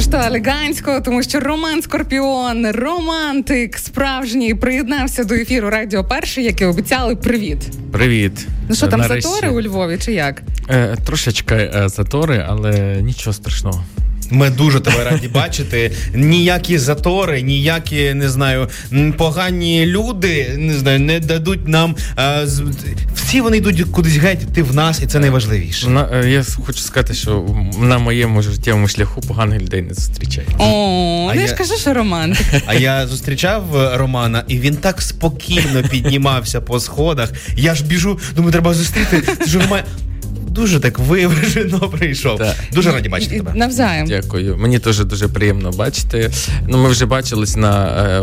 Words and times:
ну 0.00 0.04
що, 0.04 0.26
елегантсько, 0.26 1.00
тому 1.04 1.22
що 1.22 1.40
Роман 1.40 1.82
Скорпіон, 1.82 2.70
романтик, 2.70 3.78
справжній, 3.78 4.54
приєднався 4.54 5.24
до 5.24 5.34
ефіру 5.34 5.70
Радіо 5.70 6.04
Перший, 6.04 6.44
як 6.44 6.60
і 6.60 6.64
обіцяли. 6.64 7.16
Привіт. 7.16 7.58
Привіт. 7.92 8.46
Ну 8.68 8.74
що 8.74 8.88
там 8.88 9.00
Нарешті. 9.00 9.28
затори 9.30 9.48
у 9.48 9.62
Львові, 9.62 9.98
чи 10.04 10.12
як? 10.12 10.42
Е, 10.70 10.96
Трошечки 11.06 11.54
е, 11.54 11.88
затори, 11.88 12.46
але 12.48 13.02
нічого 13.02 13.34
страшного. 13.34 13.84
Ми 14.30 14.50
дуже 14.50 14.80
тебе 14.80 15.04
раді 15.04 15.28
бачити. 15.28 15.92
Ніякі 16.14 16.78
затори, 16.78 17.42
ніякі 17.42 18.14
не 18.14 18.28
знаю, 18.28 18.68
погані 19.16 19.86
люди 19.86 20.54
не 20.58 20.74
знаю, 20.74 21.00
не 21.00 21.20
дадуть 21.20 21.68
нам. 21.68 21.96
А, 22.16 22.44
всі 23.14 23.40
вони 23.40 23.56
йдуть 23.56 23.82
кудись 23.82 24.16
геть. 24.16 24.52
Ти 24.54 24.62
в 24.62 24.74
нас, 24.74 25.02
і 25.02 25.06
це 25.06 25.18
найважливіше. 25.18 25.88
На 25.88 26.08
е, 26.12 26.30
я 26.30 26.44
хочу 26.66 26.78
сказати, 26.78 27.14
що 27.14 27.46
на 27.80 27.98
моєму 27.98 28.42
життєвому 28.42 28.88
шляху 28.88 29.20
поганих 29.20 29.62
людей 29.62 29.82
не 29.82 29.94
зустрічає. 29.94 30.46
О, 30.58 31.30
ти 31.34 31.46
ж 31.46 31.54
кажу, 31.54 31.74
що 31.76 31.94
Роман. 31.94 32.36
А 32.66 32.74
я 32.74 33.06
зустрічав 33.06 33.76
е, 33.76 33.96
Романа, 33.96 34.44
і 34.48 34.58
він 34.58 34.76
так 34.76 35.02
спокійно 35.02 35.82
піднімався 35.90 36.60
по 36.60 36.80
сходах. 36.80 37.32
Я 37.56 37.74
ж 37.74 37.84
біжу, 37.84 38.18
думаю, 38.36 38.52
треба 38.52 38.74
зустріти. 38.74 39.22
Це 39.38 39.46
ж 39.46 39.58
Роман 39.58 39.80
дуже 40.50 40.80
так 40.80 40.98
виважено 40.98 41.78
прийшов. 41.98 42.38
Так. 42.38 42.56
Дуже 42.72 42.92
раді 42.92 43.08
бачити 43.08 43.36
тебе. 43.36 43.52
Навзаєм. 43.54 44.06
Дякую. 44.06 44.56
Мені 44.56 44.78
теж 44.78 44.98
дуже 44.98 45.28
приємно 45.28 45.70
бачити. 45.70 46.30
Ну, 46.68 46.78
Ми 46.82 46.88
вже 46.88 47.06
бачились 47.06 47.56
на 47.56 47.86
е, 47.86 48.22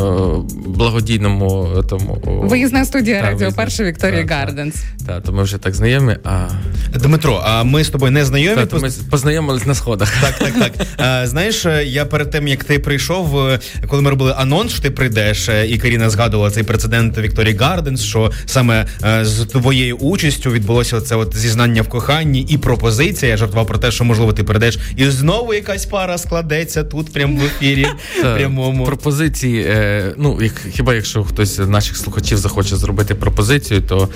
благодійному 0.66 1.84
тому. 1.90 2.22
Виїзна 2.26 2.86
студія 2.86 3.22
та, 3.22 3.28
радіо 3.28 3.52
перша 3.52 3.84
Вікторія 3.84 4.26
Гарденс. 4.30 4.76
Так, 5.08 5.24
то 5.24 5.32
ми 5.32 5.44
вже 5.44 5.58
так 5.58 5.76
знайомі. 5.76 6.16
А... 6.24 6.48
Дмитро, 6.96 7.44
а 7.46 7.64
ми 7.64 7.84
з 7.84 7.90
тобою 7.90 8.12
не 8.12 8.26
знайомі. 8.26 8.66
Та, 8.66 8.78
Ми 8.78 8.90
познайомились 9.10 9.66
на 9.66 9.76
сходах. 9.76 10.14
Так, 10.22 10.40
так, 10.40 10.54
так. 10.60 10.88
А, 10.98 11.28
Знаєш, 11.28 11.66
я 11.84 12.06
перед 12.06 12.32
тим 12.32 12.48
як 12.48 12.64
ти 12.64 12.80
прийшов, 12.80 13.40
е, 13.40 13.60
коли 13.88 14.02
ми 14.02 14.10
робили 14.10 14.34
анонс, 14.38 14.72
що 14.72 14.82
ти 14.82 14.92
прийдеш, 14.92 15.50
е, 15.50 15.68
і 15.68 15.78
Каріна 15.78 16.10
згадувала 16.10 16.52
цей 16.52 16.64
прецедент 16.64 17.18
Вікторії 17.18 17.56
Гарденс, 17.56 18.04
що 18.04 18.32
саме 18.46 18.86
е, 19.04 19.26
з 19.26 19.46
твоєю 19.46 19.98
участю 19.98 20.52
відбулося 20.52 21.02
це 21.02 21.16
от 21.16 21.38
зізнання 21.38 21.82
в 21.82 21.88
коханні 21.90 22.17
коханні 22.18 22.42
і 22.42 22.58
пропозиція. 22.58 23.32
Я 23.32 23.38
жартував 23.38 23.68
про 23.68 23.78
те, 23.78 23.92
що 23.92 24.04
можливо 24.04 24.34
ти 24.34 24.44
прийдеш, 24.44 24.80
і 24.96 25.06
знову 25.06 25.54
якась 25.54 25.86
пара 25.86 26.18
складеться 26.18 26.84
тут, 26.84 27.14
прямо 27.14 27.40
в 27.40 27.46
ефірі. 27.46 27.88
прямому 28.22 28.86
пропозиції. 28.86 29.66
Е, 29.68 30.14
ну 30.18 30.42
як 30.42 30.54
хіба 30.72 30.94
якщо 30.94 31.24
хтось 31.24 31.56
з 31.56 31.68
наших 31.68 31.98
слухачів 31.98 32.38
захоче 32.38 32.76
зробити 32.76 33.16
пропозицію, 33.16 33.82
то 33.82 34.10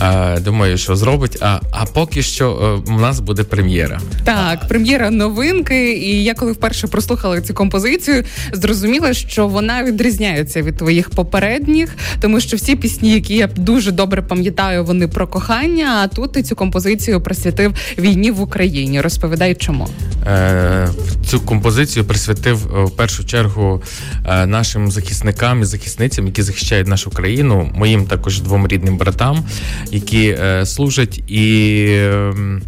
е, 0.00 0.40
думаю, 0.40 0.78
що 0.78 0.96
зробить. 0.96 1.38
А 1.40 1.60
а 1.70 1.84
поки 1.84 2.22
що 2.22 2.82
е, 2.88 2.92
у 2.92 3.00
нас 3.00 3.20
буде 3.20 3.44
прем'єра. 3.44 4.00
Так, 4.24 4.68
прем'єра 4.68 5.10
новинки. 5.10 5.92
І 5.92 6.24
я 6.24 6.34
коли 6.34 6.52
вперше 6.52 6.86
прослухала 6.86 7.40
цю 7.40 7.54
композицію, 7.54 8.24
зрозуміла, 8.52 9.14
що 9.14 9.48
вона 9.48 9.84
відрізняється 9.84 10.62
від 10.62 10.76
твоїх 10.76 11.10
попередніх, 11.10 11.96
тому 12.20 12.40
що 12.40 12.56
всі 12.56 12.76
пісні, 12.76 13.14
які 13.14 13.34
я 13.36 13.46
дуже 13.46 13.92
добре 13.92 14.22
пам'ятаю, 14.22 14.84
вони 14.84 15.08
про 15.08 15.28
кохання. 15.28 16.00
А 16.04 16.08
тут 16.08 16.32
ти 16.32 16.42
цю 16.42 16.56
композицію 16.56 17.20
присвятив 17.44 17.74
війні 17.98 18.30
в 18.30 18.40
Україні. 18.40 19.00
Розповідай, 19.00 19.54
чому 19.54 19.88
Е, 20.26 20.88
цю 21.26 21.40
композицію 21.40 22.04
присвятив 22.04 22.76
е, 22.76 22.84
в 22.84 22.90
першу 22.90 23.24
чергу 23.24 23.82
е, 24.26 24.46
нашим 24.46 24.90
захисникам 24.90 25.62
і 25.62 25.64
захисницям, 25.64 26.26
які 26.26 26.42
захищають 26.42 26.88
нашу 26.88 27.10
країну, 27.10 27.70
моїм 27.74 28.06
також 28.06 28.40
двом 28.40 28.68
рідним 28.68 28.96
братам, 28.96 29.44
які 29.90 30.28
е, 30.28 30.66
служать, 30.66 31.18
і 31.18 31.86
ем, 31.90 32.62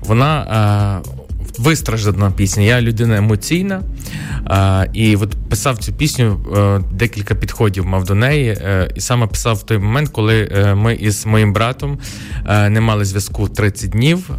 вона 0.00 1.02
вистраждана 1.58 2.30
пісня. 2.30 2.62
Я 2.62 2.80
людина 2.80 3.16
емоційна. 3.16 3.82
А, 4.44 4.86
І 4.92 5.16
от 5.16 5.36
писав 5.48 5.78
цю 5.78 5.92
пісню, 5.92 6.40
е, 6.56 6.80
декілька 6.92 7.34
підходів 7.34 7.86
мав 7.86 8.04
до 8.04 8.14
неї. 8.14 8.48
Е, 8.48 8.90
і 8.94 9.00
саме 9.00 9.26
писав 9.26 9.56
в 9.56 9.62
той 9.62 9.78
момент, 9.78 10.08
коли 10.08 10.48
е, 10.52 10.74
ми 10.74 10.94
із 10.94 11.26
моїм 11.26 11.52
братом 11.52 11.98
не 12.68 12.80
мали 12.80 13.04
зв'язку 13.04 13.48
30 13.48 13.90
днів. 13.90 14.30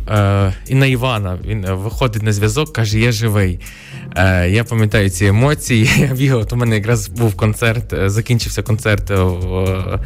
І 0.68 0.76
на 0.76 0.86
Івана 0.86 1.38
він 1.48 1.66
виходить 1.72 2.24
на 2.24 2.34
зв'язок, 2.34 2.74
каже: 2.74 3.00
Я 3.00 3.12
живий. 3.12 3.60
Я 4.48 4.64
пам'ятаю 4.70 5.10
ці 5.10 5.26
емоції. 5.26 5.90
Я 5.98 6.08
бігав, 6.08 6.48
у 6.52 6.56
мене 6.56 6.76
якраз 6.76 7.08
був 7.08 7.36
концерт, 7.36 7.94
закінчився 8.06 8.62
концерт 8.62 9.10
в 9.10 10.00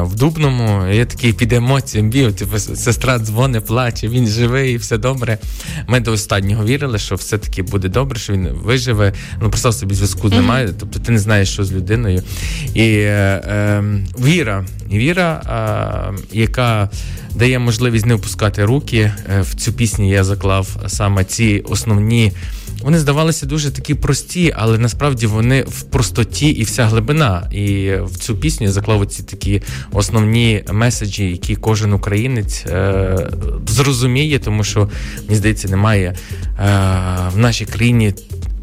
в 0.00 0.14
Дубному. 0.14 0.86
Я 0.86 1.04
такий 1.04 1.32
під 1.32 1.52
емоціями 1.52 2.08
бігав, 2.10 2.32
типу, 2.32 2.58
сестра 2.58 3.18
дзвонить, 3.18 3.66
плаче, 3.66 4.08
він 4.08 4.26
живий, 4.26 4.76
все 4.76 4.98
добре. 4.98 5.38
Ми 5.88 6.00
до 6.04 6.12
останнього 6.12 6.64
вірили, 6.64 6.98
що 6.98 7.14
все-таки 7.14 7.62
буде 7.62 7.88
добре, 7.88 8.18
що 8.18 8.32
він 8.32 8.48
виживе. 8.48 9.12
Ну 9.42 9.48
просто 9.48 9.72
собі 9.72 9.94
зв'язку 9.94 10.28
немає, 10.28 10.70
тобто 10.80 10.98
ти 10.98 11.12
не 11.12 11.18
знаєш, 11.18 11.52
що 11.52 11.64
з 11.64 11.72
людиною. 11.72 12.22
І 12.74 12.82
е, 12.82 13.42
е, 13.48 13.84
віра, 14.18 14.66
віра, 14.92 15.42
е, 16.12 16.22
яка 16.32 16.90
дає 17.34 17.58
можливість 17.58 18.06
не 18.06 18.14
опускати 18.14 18.64
руки. 18.64 19.12
Е, 19.34 19.40
в 19.40 19.54
цю 19.54 19.72
пісню 19.72 20.08
я 20.10 20.24
заклав 20.24 20.76
саме 20.86 21.24
ці 21.24 21.62
основні. 21.68 22.32
Вони 22.84 22.98
здавалися 22.98 23.46
дуже 23.46 23.70
такі 23.70 23.94
прості, 23.94 24.54
але 24.56 24.78
насправді 24.78 25.26
вони 25.26 25.62
в 25.62 25.82
простоті 25.82 26.48
і 26.48 26.62
вся 26.62 26.86
глибина. 26.86 27.48
І 27.52 27.92
в 28.02 28.18
цю 28.18 28.36
пісню 28.36 28.66
я 28.66 28.72
заклав 28.72 29.06
ці 29.06 29.22
такі 29.22 29.62
основні 29.92 30.64
меседжі, 30.72 31.30
які 31.30 31.56
кожен 31.56 31.92
українець 31.92 32.66
е, 32.66 33.16
зрозуміє, 33.66 34.38
тому 34.38 34.64
що 34.64 34.88
мені 35.24 35.36
здається, 35.36 35.68
немає 35.68 36.06
е, 36.08 36.16
в 37.34 37.38
нашій 37.38 37.64
країні 37.64 38.14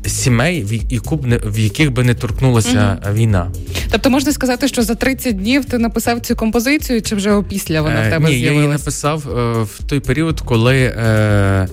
сімей, 0.06 0.64
в 0.64 0.94
яку 0.94 1.16
б 1.16 1.26
не 1.26 1.38
в 1.38 1.60
яких 1.60 1.92
би 1.92 2.04
не 2.04 2.14
торкнулася 2.14 2.98
угу. 3.06 3.14
війна. 3.16 3.52
Тобто 3.92 4.10
можна 4.10 4.32
сказати, 4.32 4.68
що 4.68 4.84
за 4.84 4.96
30 4.96 5.38
днів 5.38 5.66
ти 5.66 5.78
написав 5.78 6.20
цю 6.20 6.36
композицію, 6.36 7.02
чи 7.02 7.16
вже 7.16 7.32
опісля 7.32 7.82
вона 7.82 8.08
в 8.08 8.10
тебе 8.10 8.30
Ні, 8.30 8.36
з'явилась? 8.36 8.46
я 8.46 8.52
її 8.52 8.68
написав 8.68 9.24
е, 9.30 9.64
в 9.64 9.84
той 9.88 10.00
період, 10.00 10.42
коли. 10.42 10.76
Е, 10.78 11.52
Е, 11.62 11.68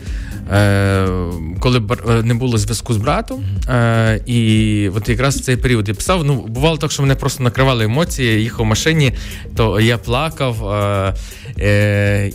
коли 1.61 1.83
е, 2.09 2.23
не 2.23 2.35
було 2.35 2.59
зв'язку 2.59 2.95
з 2.95 2.97
братом, 2.97 3.45
е, 3.69 4.21
і 4.27 4.91
от 4.95 5.09
якраз 5.09 5.37
в 5.37 5.41
цей 5.41 5.57
період 5.57 5.89
я 5.89 5.95
писав. 5.95 6.25
Ну 6.25 6.47
бувало 6.49 6.77
так, 6.77 6.93
що 6.93 7.03
мене 7.03 7.15
просто 7.15 7.43
накривали 7.43 7.85
емоції. 7.85 8.29
Я 8.29 8.39
їхав 8.39 8.67
в 8.67 8.69
машині, 8.69 9.13
то 9.57 9.81
я 9.81 9.99
плакав 9.99 10.55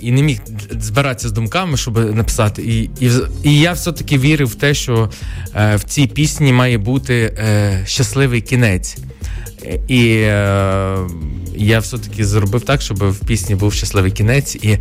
і 0.01 0.11
не 0.11 0.21
міг 0.21 0.39
збиратися 0.71 1.29
з 1.29 1.31
думками, 1.31 1.77
щоб 1.77 2.15
написати. 2.15 2.61
І 2.61 2.83
і, 2.99 3.11
і 3.43 3.59
я 3.59 3.71
все-таки 3.71 4.17
вірив 4.17 4.47
в 4.47 4.55
те, 4.55 4.73
що 4.73 5.09
в 5.55 5.83
цій 5.83 6.07
пісні 6.07 6.53
має 6.53 6.77
бути 6.77 7.37
щасливий 7.85 8.41
кінець. 8.41 8.97
І 9.87 10.07
е, 10.07 10.97
я 11.55 11.79
все-таки 11.79 12.25
зробив 12.25 12.61
так, 12.61 12.81
щоб 12.81 13.11
в 13.11 13.25
пісні 13.25 13.55
був 13.55 13.73
щасливий 13.73 14.11
кінець. 14.11 14.55
І 14.55 14.77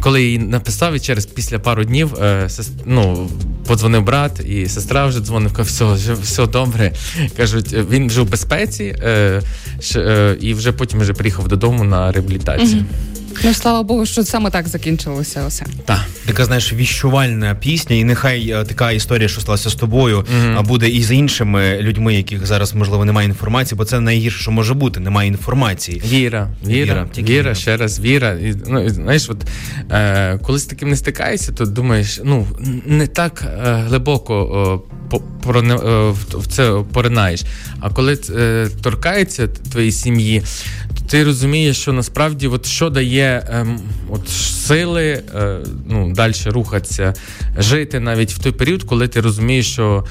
коли 0.00 0.20
я 0.20 0.26
її 0.26 0.38
написав, 0.38 0.94
і 0.94 1.00
через 1.00 1.26
після 1.26 1.58
пару 1.58 1.84
днів 1.84 2.14
е, 2.22 2.48
сест, 2.48 2.72
ну, 2.86 3.30
подзвонив 3.66 4.02
брат, 4.02 4.40
і 4.46 4.68
сестра 4.68 5.06
вже 5.06 5.20
дзвонив, 5.20 5.52
каже, 5.52 5.68
все, 5.68 5.84
вже, 5.84 6.14
все 6.14 6.46
добре. 6.46 6.92
Кажуть, 7.36 7.72
він 7.90 8.06
вже 8.06 8.20
в 8.20 8.30
безпеці, 8.30 8.84
е, 8.84 9.42
е, 9.96 10.36
і 10.40 10.54
вже 10.54 10.72
потім 10.72 11.00
вже 11.00 11.12
приїхав 11.12 11.48
додому 11.48 11.84
на 11.84 12.12
реабілітацію. 12.12 12.80
Mm-hmm. 12.80 13.11
Ну 13.44 13.54
слава 13.54 13.82
Богу, 13.82 14.06
що 14.06 14.22
саме 14.24 14.50
так 14.50 14.68
закінчилося. 14.68 15.46
Усе 15.46 15.66
так. 15.84 16.00
така 16.26 16.44
знаєш 16.44 16.72
віщувальна 16.72 17.54
пісня, 17.54 17.96
і 17.96 18.04
нехай 18.04 18.50
е, 18.50 18.64
така 18.64 18.92
історія, 18.92 19.28
що 19.28 19.40
сталася 19.40 19.70
з 19.70 19.74
тобою, 19.74 20.18
mm-hmm. 20.20 20.62
буде 20.62 20.88
і 20.88 21.02
з 21.02 21.12
іншими 21.12 21.78
людьми, 21.80 22.14
яких 22.14 22.46
зараз 22.46 22.74
можливо 22.74 23.04
немає 23.04 23.28
інформації, 23.28 23.78
бо 23.78 23.84
це 23.84 24.00
найгірше, 24.00 24.38
що 24.38 24.50
може 24.50 24.74
бути. 24.74 25.00
Немає 25.00 25.28
інформації. 25.28 26.02
Віра, 26.06 26.48
віра, 26.66 27.06
віра, 27.16 27.28
віра 27.28 27.54
ще 27.54 27.76
раз 27.76 28.00
віра. 28.00 28.32
І, 28.32 28.54
ну, 28.66 28.88
знаєш, 28.88 29.30
от 29.30 29.44
е, 29.90 30.38
коли 30.42 30.58
з 30.58 30.64
таким 30.64 30.88
не 30.88 30.96
стикаєшся, 30.96 31.52
то 31.52 31.66
думаєш, 31.66 32.20
ну 32.24 32.46
не 32.86 33.06
так 33.06 33.44
е, 33.66 33.84
глибоко 33.88 34.82
е, 34.88 34.92
по, 35.12 35.22
е, 35.60 36.10
в 36.32 36.46
це 36.46 36.82
поринаєш. 36.92 37.44
А 37.80 37.90
коли 37.90 38.18
е, 38.30 38.68
торкається 38.82 39.46
твоєї 39.46 39.92
сім'ї, 39.92 40.42
то 40.94 41.04
ти 41.10 41.24
розумієш, 41.24 41.76
що 41.76 41.92
насправді 41.92 42.48
от 42.48 42.66
що 42.66 42.90
дає 42.90 43.21
ем, 43.22 43.80
от 44.10 44.28
сили 44.28 45.22
е, 45.34 45.58
ну, 45.86 46.12
далі 46.12 46.34
рухатися, 46.46 47.14
жити 47.58 48.00
навіть 48.00 48.32
в 48.32 48.38
той 48.38 48.52
період, 48.52 48.82
коли 48.82 49.08
ти 49.08 49.20
розумієш, 49.20 49.72
що 49.72 50.04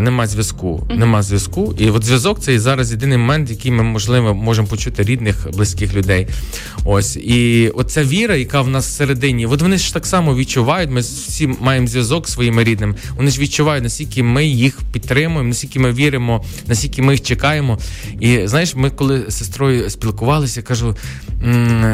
нема 0.00 0.26
зв'язку. 0.26 0.86
Нема 0.90 1.22
зв'язку. 1.22 1.74
І 1.78 1.90
от 1.90 2.04
зв'язок 2.04 2.40
це 2.40 2.54
і 2.54 2.58
зараз 2.58 2.90
єдиний 2.90 3.18
момент, 3.18 3.50
який 3.50 3.70
ми 3.70 3.82
можливо 3.82 4.34
можемо 4.34 4.68
почути 4.68 5.02
рідних, 5.02 5.48
близьких 5.54 5.94
людей. 5.94 6.26
Ось 6.84 7.16
і 7.16 7.68
оця 7.68 8.04
віра, 8.04 8.36
яка 8.36 8.60
в 8.60 8.68
нас 8.68 8.86
всередині, 8.88 9.46
от 9.46 9.62
вони 9.62 9.78
ж 9.78 9.94
так 9.94 10.06
само 10.06 10.36
відчувають. 10.36 10.90
Ми 10.90 11.00
всі 11.00 11.46
маємо 11.60 11.86
зв'язок 11.86 12.26
зі 12.26 12.32
своїми 12.32 12.64
рідними. 12.64 12.94
Вони 13.16 13.30
ж 13.30 13.40
відчувають, 13.40 13.84
наскільки 13.84 14.22
ми 14.22 14.46
їх 14.46 14.78
підтримуємо, 14.92 15.48
наскільки 15.48 15.80
ми 15.80 15.92
віримо, 15.92 16.44
наскільки 16.66 17.02
ми 17.02 17.12
їх 17.12 17.22
чекаємо. 17.22 17.78
І 18.20 18.46
знаєш, 18.46 18.74
ми 18.74 18.90
коли 18.90 19.24
з 19.28 19.38
сестрою 19.38 19.90
спілкувалися 19.90 20.62
кажу: 20.62 20.96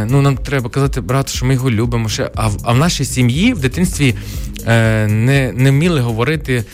ну 0.08 0.22
нам 0.22 0.36
треба 0.36 0.70
казати 0.70 1.00
брату, 1.00 1.32
що 1.32 1.46
ми 1.46 1.54
його 1.54 1.70
любимо. 1.70 2.08
Ще. 2.08 2.30
А 2.34 2.48
в, 2.48 2.56
а 2.64 2.72
в 2.72 2.78
нашій 2.78 3.04
сім'ї 3.04 3.52
в 3.52 3.58
дитинстві 3.58 4.14
е, 4.66 5.06
не 5.06 5.52
не 5.52 5.70
вміли 5.70 6.00
говорити 6.00 6.54
е, 6.54 6.64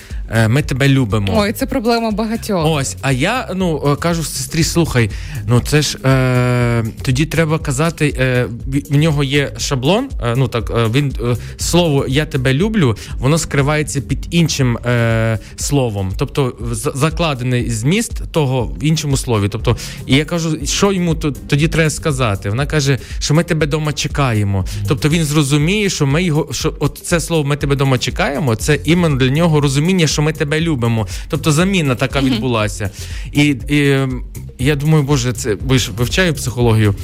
ми 0.49 0.63
тебе 0.63 0.89
любимо. 0.89 1.33
Ой, 1.37 1.53
це 1.53 1.67
проблема 1.67 2.11
багатьох. 2.11 2.67
Ось, 2.67 2.97
а 3.01 3.13
я 3.13 3.49
ну 3.55 3.97
кажу 4.01 4.25
сестрі, 4.25 4.65
слухай, 4.65 5.11
ну 5.47 5.61
це 5.61 5.83
ж 5.83 5.99
е, 6.05 6.85
тоді 7.03 7.27
треба 7.27 7.59
казати, 7.59 8.15
е, 8.19 8.47
в 8.91 8.97
нього 8.97 9.25
є 9.25 9.53
шаблон. 9.59 10.09
Е, 10.23 10.35
ну 10.37 10.49
так 10.49 10.71
е, 10.77 10.87
він 10.95 11.15
е, 11.23 11.37
слово 11.57 12.05
Я 12.09 12.27
тебе 12.27 12.55
люблю, 12.55 12.97
воно 13.19 13.39
скривається 13.39 14.01
під 14.01 14.27
іншим 14.31 14.77
е, 14.77 15.39
словом, 15.57 16.13
тобто 16.17 16.55
закладений 16.95 17.71
зміст 17.71 18.13
того 18.33 18.63
в 18.65 18.85
іншому 18.85 19.17
слові. 19.17 19.49
Тобто, 19.49 19.77
і 20.07 20.17
я 20.17 20.25
кажу, 20.25 20.67
що 20.67 20.93
йому 20.93 21.15
тоді 21.15 21.69
треба 21.69 21.91
сказати. 21.91 22.49
Вона 22.51 22.67
каже, 22.67 22.99
що 23.19 23.35
ми 23.35 23.45
тебе 23.45 23.67
вдома 23.67 23.93
чекаємо. 23.93 24.65
Тобто 24.89 25.09
він 25.09 25.25
зрозуміє, 25.25 25.91
що 25.91 26.07
ми 26.07 26.23
його 26.23 26.49
що 26.51 26.75
от 26.79 27.01
це 27.05 27.21
слово 27.21 27.45
ми 27.45 27.57
тебе 27.57 27.75
вдома 27.75 27.99
чекаємо. 27.99 28.57
Це 28.57 28.79
іменно 28.85 29.17
для 29.17 29.31
нього 29.31 29.61
розуміння, 29.61 30.07
що 30.07 30.22
ми 30.23 30.33
тебе 30.33 30.61
любимо. 30.61 31.07
Тобто 31.29 31.53
заміна 31.53 31.95
така 31.95 32.21
відбулася. 32.21 32.91
І, 33.33 33.43
і 33.69 33.99
я 34.59 34.77
думаю, 34.77 35.05
боже, 35.05 35.33
це 35.33 35.55
бо 35.55 35.79
ж 35.79 35.91
вивчаю 35.97 36.35
психологію. 36.35 36.95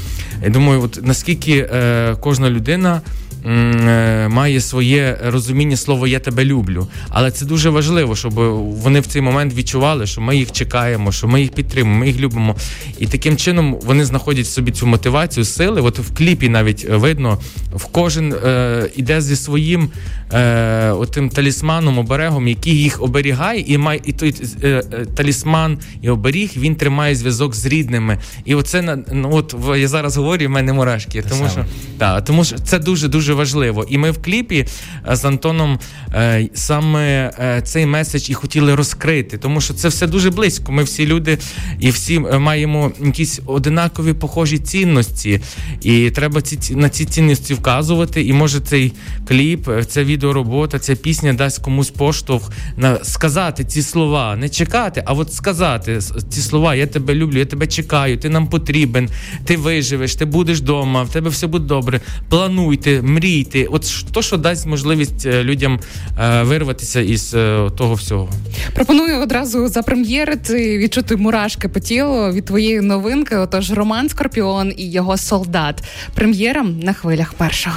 Я 0.45 0.51
думаю, 0.51 0.83
от 0.83 1.01
наскільки 1.03 1.69
е, 1.73 2.17
кожна 2.21 2.51
людина. 2.51 3.01
Е, 3.47 4.29
має 4.29 4.61
своє 4.61 5.19
розуміння 5.25 5.77
слова 5.77 6.09
Я 6.09 6.19
тебе 6.19 6.45
люблю. 6.45 6.87
Але 7.09 7.31
це 7.31 7.47
дуже 7.47 7.71
важливо, 7.71 8.17
щоб 8.17 8.35
вони 8.83 9.01
в 9.01 9.07
цей 9.07 9.23
момент 9.23 9.55
відчували, 9.55 10.07
що 10.07 10.21
ми 10.21 10.37
їх 10.37 10.53
чекаємо, 10.53 11.13
що 11.13 11.29
ми 11.29 11.41
їх 11.41 11.51
підтримуємо, 11.51 12.01
ми 12.01 12.07
їх 12.07 12.21
любимо. 12.21 12.57
І 12.99 13.07
таким 13.07 13.37
чином 13.37 13.79
вони 13.83 14.05
знаходять 14.05 14.47
в 14.47 14.51
собі 14.51 14.71
цю 14.71 14.87
мотивацію, 14.87 15.45
сили. 15.45 15.81
От 15.81 15.99
в 15.99 16.17
кліпі 16.17 16.49
навіть 16.49 16.87
видно, 16.91 17.39
в 17.75 17.85
кожен 17.85 18.33
е, 18.33 18.91
іде 18.97 19.21
зі 19.21 19.37
своїм 19.37 19.91
е, 20.33 20.91
отим 20.91 21.29
талісманом, 21.31 21.99
оберегом, 21.99 22.49
який 22.49 22.75
їх 22.75 23.03
оберігає, 23.03 23.65
і 23.67 23.79
має 23.79 24.01
і 24.05 24.13
той 24.13 24.35
е, 24.63 24.69
е, 24.69 25.07
талісман 25.15 25.79
і 26.03 26.11
оберіг 26.11 26.51
він 26.57 26.75
тримає 26.75 27.15
зв'язок 27.15 27.55
з 27.55 27.67
рідними. 27.67 28.19
І 28.45 28.55
оце 28.55 28.99
ну, 29.13 29.31
от 29.33 29.55
я 29.77 29.89
зараз 29.89 30.17
говорю, 30.17 30.47
в 30.47 30.51
мене 30.51 30.73
мурашки, 30.73 31.23
тому 31.29 31.49
що 31.49 31.65
та, 31.99 32.21
тому 32.21 32.45
що 32.45 32.59
це 32.59 32.79
дуже 32.79 33.09
дуже 33.09 33.28
важливо. 33.33 33.87
І 33.89 33.99
ми 33.99 34.11
в 34.11 34.23
кліпі 34.23 34.67
е, 35.11 35.17
з 35.17 35.25
Антоном 35.25 35.79
е, 36.15 36.49
саме 36.55 37.33
е, 37.39 37.63
цей 37.63 37.87
меседж 37.87 38.31
і 38.31 38.35
хотіли 38.35 38.75
розкрити, 38.75 39.39
тому 39.39 39.61
що 39.61 39.75
це 39.75 39.89
все 39.89 40.07
дуже 40.07 40.31
близько. 40.31 40.73
Ми 40.73 40.83
всі 40.83 41.07
люди 41.07 41.39
і 41.81 41.91
всі 41.91 42.19
маємо 42.21 42.93
якісь 43.05 43.41
одинакові 43.47 44.13
похожі 44.13 44.59
цінності, 44.59 45.41
і 45.83 46.11
треба 46.11 46.43
ці 46.43 46.77
на 46.77 46.89
ці 46.89 47.05
цінності 47.05 47.55
вказувати. 47.55 48.23
І 48.23 48.33
може 48.33 48.61
цей 48.61 48.93
кліп, 49.29 49.71
ця 49.89 50.05
відеоробота, 50.05 50.79
ця 50.79 50.95
пісня 50.95 51.33
дасть 51.33 51.63
комусь 51.63 51.91
поштовх 51.91 52.51
на 52.77 53.05
сказати 53.05 53.65
ці 53.65 53.83
слова, 53.83 54.37
не 54.37 54.49
чекати, 54.49 55.03
а 55.07 55.13
от 55.13 55.33
сказати 55.33 56.01
ці 56.31 56.41
слова: 56.41 56.75
Я 56.75 56.87
тебе 56.87 57.15
люблю, 57.15 57.39
я 57.39 57.45
тебе 57.45 57.67
чекаю, 57.67 58.19
ти 58.19 58.29
нам 58.29 58.47
потрібен, 58.47 59.09
ти 59.45 59.57
виживеш, 59.57 60.15
ти 60.15 60.25
будеш 60.25 60.59
вдома, 60.59 61.03
в 61.03 61.09
тебе 61.09 61.31
все 61.31 61.47
буде 61.47 61.65
добре. 61.65 62.01
Плануйте, 62.29 63.03
мрійте. 63.19 63.65
От 63.65 64.05
то, 64.13 64.23
що 64.23 64.37
дасть 64.37 64.67
можливість 64.67 65.27
е, 65.27 65.45
людям 65.45 65.81
е, 66.21 66.43
вирватися 66.43 67.01
із 67.01 67.35
е, 67.35 67.71
того 67.77 67.95
всього. 67.95 68.29
Пропоную 68.75 69.23
одразу 69.23 69.69
запрем'єрити, 69.69 70.79
відчути 70.79 71.17
мурашки 71.17 71.69
по 71.69 71.81
тілу 71.81 72.33
від 72.33 72.45
твоєї 72.45 72.81
новинки. 72.81 73.37
Отож, 73.37 73.73
Роман 73.73 74.09
Скорпіон 74.09 74.73
і 74.77 74.91
його 74.91 75.17
солдат. 75.17 75.83
Прем'єра 76.15 76.63
на 76.63 76.93
хвилях 76.93 77.35
першого. 77.35 77.77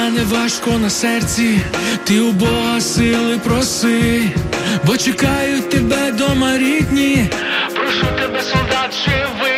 Стане 0.00 0.24
важко 0.24 0.70
на 0.70 0.90
серці, 0.90 1.60
ти 2.04 2.20
у 2.20 2.32
Бога 2.32 2.80
сили 2.80 3.38
проси, 3.38 4.22
бо 4.86 4.96
чекають 4.96 5.70
тебе 5.70 6.12
дома 6.12 6.58
рідні. 6.58 7.30
Прошу 7.74 8.06
тебе, 8.06 8.42
солдат, 8.42 8.94
живи, 9.04 9.49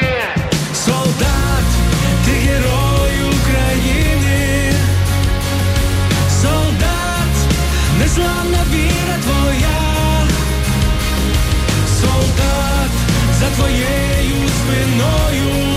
за 13.63 13.69
твоєю 13.69 14.49
спиною. 14.49 15.73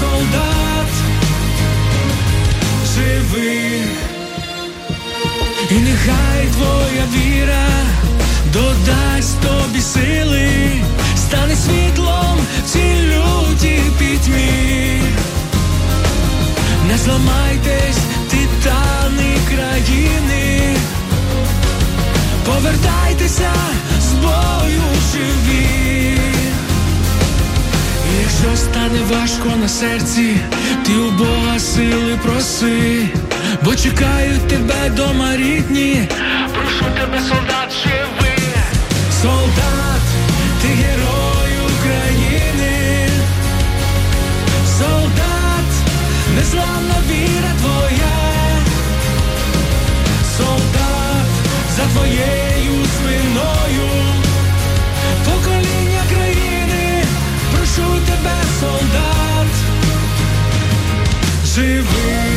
солдат 0.00 0.92
живи, 2.94 3.82
і 5.70 5.74
нехай 5.74 6.46
твоя 6.52 7.04
віра 7.14 7.68
додасть 8.52 9.40
тобі 9.40 9.80
сили, 9.80 10.50
стане 11.16 11.56
світлом 11.56 12.38
в 12.66 12.76
люті 12.76 13.80
пітьмі. 13.98 15.02
Не 16.88 16.98
зламайтесь, 16.98 17.98
титани 18.30 19.36
країни, 19.50 20.47
повертайтеся 22.48 23.52
з 24.00 24.12
бою 24.12 24.82
живі. 25.12 26.20
Якщо 28.22 28.56
стане 28.56 28.98
важко 29.10 29.56
на 29.60 29.68
серці, 29.68 30.36
ти 30.86 30.96
у 30.96 31.10
Бога 31.10 31.58
сили 31.58 32.18
проси, 32.22 33.08
бо 33.64 33.74
чекають 33.74 34.48
тебе 34.48 34.90
дома 34.96 35.36
рідні. 35.36 36.08
Прошу 36.54 36.84
тебе, 36.94 37.20
солдат, 37.28 37.72
живи, 37.82 38.36
солдат, 39.22 40.02
ти 40.62 40.68
герой 40.68 41.52
України, 41.78 43.08
солдат, 44.78 45.70
незламна 46.36 46.96
віра 47.10 47.52
твоя, 47.60 48.18
солдат 50.36 50.67
твоєю 51.92 52.84
спиною. 52.84 53.88
покоління 55.24 56.02
країни, 56.08 57.04
прошу 57.52 58.00
тебе, 58.06 58.36
солдат, 58.60 59.52
живи. 61.44 62.27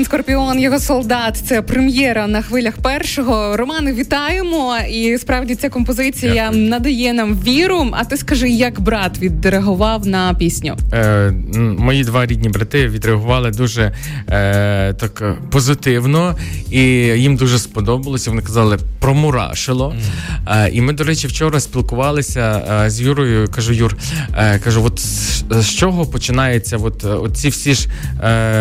Роман 0.00 0.06
Скорпіон, 0.06 0.60
його 0.60 0.78
солдат. 0.78 1.36
Це 1.46 1.62
прем'єра 1.62 2.26
на 2.26 2.42
хвилях 2.42 2.76
першого. 2.76 3.56
Романе, 3.56 3.92
вітаємо! 3.92 4.76
І 4.90 5.18
справді 5.18 5.54
ця 5.54 5.68
композиція 5.68 6.34
Дякую. 6.34 6.68
надає 6.68 7.12
нам 7.12 7.34
віру. 7.46 7.88
А 7.92 8.04
ти 8.04 8.16
скажи, 8.16 8.48
як 8.48 8.80
брат 8.80 9.18
відреагував 9.18 10.06
на 10.06 10.34
пісню? 10.34 10.76
Е, 10.92 11.30
Мої 11.78 12.04
два 12.04 12.26
рідні 12.26 12.48
брати 12.48 12.88
відреагували 12.88 13.50
дуже 13.50 13.82
е, 14.28 14.92
так 14.92 15.22
е, 15.22 15.34
позитивно, 15.50 16.36
і 16.70 16.80
їм 16.82 17.36
дуже 17.36 17.58
сподобалося. 17.58 18.30
Вони 18.30 18.42
казали 18.42 18.78
промурашило. 19.00 19.94
Mm. 19.96 20.66
Е, 20.66 20.70
і 20.72 20.80
ми, 20.80 20.92
до 20.92 21.04
речі, 21.04 21.26
вчора 21.26 21.60
спілкувалися 21.60 22.62
е, 22.84 22.90
з 22.90 23.00
Юрою. 23.00 23.48
Кажу, 23.48 23.72
Юр, 23.72 23.96
е, 24.36 24.58
кажу, 24.58 24.84
от 24.84 24.98
з, 24.98 25.44
з 25.50 25.68
чого 25.74 26.06
починається? 26.06 26.76
От, 26.76 27.04
от 27.04 27.36
ці 27.36 27.48
всі 27.48 27.74
ж 27.74 27.88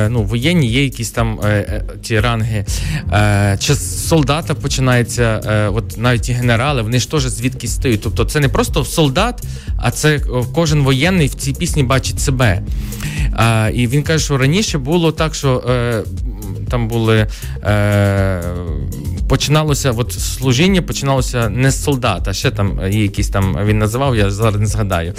ну 0.10 0.24
воєнні 0.24 0.68
є 0.68 0.84
якісь 0.84 1.12
там 1.12 1.29
ті 2.02 2.20
ранги. 2.20 2.66
Чи 3.60 3.74
з 3.74 4.08
солдата 4.08 4.54
починається, 4.54 5.42
от 5.76 5.98
навіть 5.98 6.22
ті 6.22 6.34
генерали, 6.34 6.82
вони 6.82 7.00
ж 7.00 7.12
теж 7.12 7.24
звідкись 7.24 7.76
стають. 7.76 8.02
Тобто 8.02 8.26
це 8.26 8.40
не 8.40 8.50
просто 8.50 8.86
солдат, 8.86 9.44
а 9.78 9.92
це 9.92 10.20
кожен 10.54 10.82
воєнний 10.82 11.28
в 11.28 11.34
цій 11.34 11.54
пісні 11.54 11.84
бачить 11.84 12.20
себе. 12.20 12.62
Е, 13.40 13.72
І 13.72 13.88
він 13.88 14.04
каже, 14.04 14.26
що 14.26 14.38
раніше 14.38 14.78
було 14.78 15.12
так, 15.12 15.36
що 15.36 15.64
е, 15.70 16.04
там 16.70 16.88
були. 16.88 17.28
Е, 17.64 18.44
Починалося 19.30 19.92
от 19.92 20.12
служіння, 20.12 20.82
починалося 20.82 21.50
не 21.50 21.72
з 21.72 21.84
солдата, 21.84 22.34
ще 22.34 22.52
там 22.52 22.80
є 22.90 23.02
якісь 23.02 23.30
там 23.30 23.58
він 23.66 23.80
називав, 23.80 24.16
я 24.16 24.32
зараз 24.32 24.62
не 24.62 24.66
згадаю. 24.68 25.14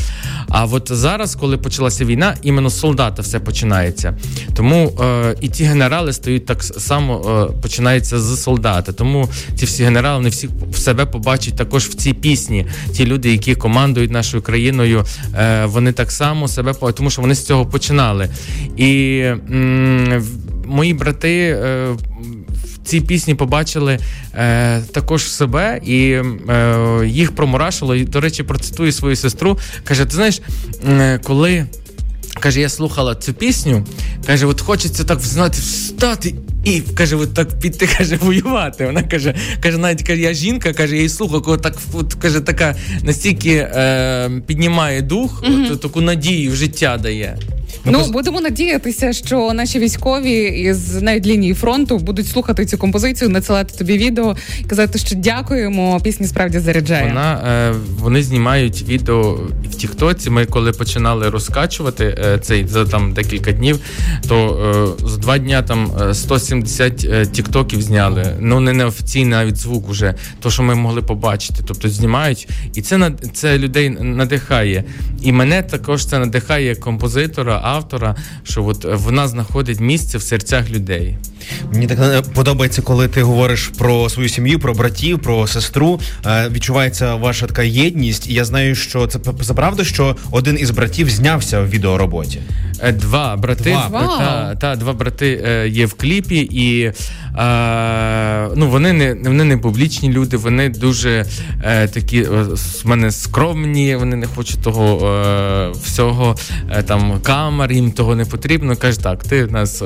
А 0.48 0.64
от 0.64 0.88
зараз, 0.92 1.34
коли 1.34 1.56
почалася 1.56 2.04
війна, 2.04 2.34
іменно 2.42 2.68
з 2.70 2.78
солдата 2.80 3.22
все 3.22 3.40
починається. 3.40 4.14
Тому 4.54 4.92
е, 5.00 5.34
і 5.40 5.48
ті 5.48 5.64
генерали 5.64 6.12
стають 6.12 6.46
так 6.46 6.62
само, 6.62 7.46
е, 7.50 7.60
починається 7.62 8.20
з 8.20 8.42
солдата. 8.42 8.92
Тому 8.92 9.28
ці 9.56 9.66
всі 9.66 9.84
генерали 9.84 10.16
вони 10.16 10.28
всі 10.28 10.48
себе 10.74 11.06
побачать 11.06 11.56
також 11.56 11.84
в 11.84 11.94
цій 11.94 12.12
пісні. 12.12 12.66
Ті 12.92 13.06
люди, 13.06 13.30
які 13.30 13.54
командують 13.54 14.10
нашою 14.10 14.42
країною, 14.42 15.04
е, 15.38 15.64
вони 15.64 15.92
так 15.92 16.10
само 16.10 16.48
себе 16.48 16.74
тому 16.94 17.10
що 17.10 17.22
вони 17.22 17.34
з 17.34 17.46
цього 17.46 17.66
починали. 17.66 18.28
І 18.76 19.18
м- 19.50 20.22
мої 20.70 20.94
брати. 20.94 21.58
Е, 21.64 21.96
в 22.74 22.88
цій 22.88 23.00
пісні 23.00 23.34
побачили 23.34 23.98
е, 24.34 24.80
також 24.80 25.30
себе 25.30 25.80
і 25.84 26.10
е, 26.10 27.02
їх 27.06 27.32
промурашило. 27.32 27.96
І, 27.96 28.04
до 28.04 28.20
речі, 28.20 28.42
процитую 28.42 28.92
свою 28.92 29.16
сестру. 29.16 29.58
Каже: 29.84 30.04
ти 30.04 30.14
знаєш, 30.14 30.40
коли 31.22 31.66
каже, 32.40 32.60
я 32.60 32.68
слухала 32.68 33.14
цю 33.14 33.32
пісню, 33.32 33.86
каже, 34.26 34.46
от 34.46 34.60
хочеться 34.60 35.04
так 35.04 35.20
знати, 35.20 35.58
встати. 35.60 36.34
І 36.64 36.80
каже, 36.80 37.16
от 37.16 37.34
так 37.34 37.60
піти, 37.60 37.86
каже, 37.98 38.16
воювати. 38.16 38.86
Вона 38.86 39.02
каже, 39.02 39.34
каже, 39.62 39.78
навіть 39.78 40.02
каже, 40.02 40.20
я 40.20 40.32
жінка, 40.32 40.72
каже, 40.72 40.92
я 40.92 40.96
її 40.96 41.08
слухаю, 41.08 41.42
коли 41.42 41.58
так 41.58 41.76
от, 41.92 42.14
каже, 42.14 42.40
така 42.40 42.76
настільки 43.02 43.54
е, 43.54 44.30
піднімає 44.46 45.02
дух, 45.02 45.42
mm-hmm. 45.42 45.72
от, 45.72 45.80
таку 45.80 46.00
надію 46.00 46.52
в 46.52 46.54
життя 46.54 46.98
дає. 47.02 47.38
Ну, 47.84 47.92
ну 47.92 48.12
будемо 48.12 48.40
надіятися, 48.40 49.12
що 49.12 49.52
наші 49.52 49.78
військові 49.78 50.42
із 50.42 51.02
навіть 51.02 51.26
лінії 51.26 51.54
фронту 51.54 51.98
будуть 51.98 52.28
слухати 52.28 52.66
цю 52.66 52.78
композицію, 52.78 53.30
надсилати 53.30 53.78
тобі 53.78 53.98
відео 53.98 54.36
і 54.60 54.64
казати, 54.64 54.98
що 54.98 55.16
дякуємо. 55.16 56.00
Пісні 56.00 56.26
справді 56.26 56.58
заряджає. 56.58 57.08
Вона 57.08 57.32
е, 57.34 57.74
вони 57.98 58.22
знімають 58.22 58.82
відео 58.88 59.38
в 59.70 59.74
Тіктоці. 59.74 60.30
Ми 60.30 60.46
коли 60.46 60.72
починали 60.72 61.30
розкачувати 61.30 62.18
е, 62.24 62.38
цей 62.38 62.66
за 62.66 62.84
там 62.84 63.12
декілька 63.12 63.52
днів, 63.52 63.78
то 64.28 64.96
е, 65.02 65.08
за 65.08 65.16
два 65.16 65.38
дня 65.38 65.62
там 65.62 65.92
170 66.12 67.04
е, 67.04 67.08
е, 67.12 67.26
тіктоків 67.26 67.82
зняли. 67.82 68.36
Ну 68.40 68.60
не 68.60 68.72
неофіційний 68.72 69.30
навіть 69.30 69.56
звук 69.56 69.88
уже, 69.88 70.14
то 70.40 70.50
що 70.50 70.62
ми 70.62 70.74
могли 70.74 71.02
побачити. 71.02 71.62
Тобто 71.66 71.88
знімають, 71.88 72.48
і 72.74 72.82
це 72.82 73.12
це 73.32 73.58
людей 73.58 73.90
надихає. 73.90 74.84
І 75.22 75.32
мене 75.32 75.62
також 75.62 76.06
це 76.06 76.18
надихає 76.18 76.66
як 76.66 76.80
композитора 76.80 77.59
автора, 77.62 78.16
що 78.42 78.64
от 78.64 78.84
вона 78.84 79.28
знаходить 79.28 79.80
місце 79.80 80.18
в 80.18 80.22
серцях 80.22 80.70
людей. 80.70 81.16
Мені 81.72 81.86
так 81.86 81.98
е, 82.00 82.22
подобається, 82.34 82.82
коли 82.82 83.08
ти 83.08 83.22
говориш 83.22 83.70
про 83.78 84.08
свою 84.08 84.28
сім'ю, 84.28 84.58
про 84.58 84.74
братів, 84.74 85.18
про 85.18 85.46
сестру. 85.46 86.00
Е, 86.26 86.48
відчувається 86.48 87.14
ваша 87.14 87.46
така 87.46 87.62
єдність, 87.62 88.30
і 88.30 88.34
я 88.34 88.44
знаю, 88.44 88.74
що 88.74 89.06
це 89.06 89.18
за 89.40 89.54
правда, 89.54 89.84
що 89.84 90.16
один 90.30 90.58
із 90.60 90.70
братів 90.70 91.10
знявся 91.10 91.60
в 91.60 91.70
відеороботі. 91.70 92.40
Е, 92.82 92.92
два 92.92 93.36
брати 93.36 93.70
два, 93.88 94.18
та, 94.18 94.54
та, 94.54 94.76
два 94.76 94.92
брати 94.92 95.26
є 95.72 95.86
в 95.86 95.94
кліпі, 95.94 96.48
і 96.52 96.92
ну 98.56 98.68
вони 98.68 98.92
не 98.92 99.14
вони 99.24 99.44
не 99.44 99.56
публічні 99.56 100.12
люди, 100.12 100.36
вони 100.36 100.68
дуже 100.68 101.26
е, 101.62 101.88
такі 101.88 102.26
з 102.54 102.84
мене 102.84 103.10
скромні. 103.10 103.96
Вони 103.96 104.16
не 104.16 104.26
хочуть 104.26 104.62
того 104.62 105.06
е, 105.06 105.70
всього 105.84 106.36
там 106.86 107.20
камер, 107.22 107.72
їм 107.72 107.92
того 107.92 108.16
не 108.16 108.24
потрібно. 108.24 108.76
Каже, 108.76 109.00
так, 109.00 109.24
ти 109.24 109.44
в 109.44 109.52
нас 109.52 109.82